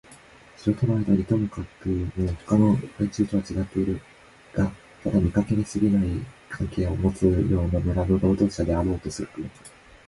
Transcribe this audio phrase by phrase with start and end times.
[0.57, 4.01] 城とのあいだにともかくもほかの連中とはちがってはいる
[4.51, 4.71] が
[5.03, 6.07] ただ見かけだけにすぎない
[6.49, 7.31] 関係をもつよ
[7.61, 9.53] うな村の労働者であろうとするのか、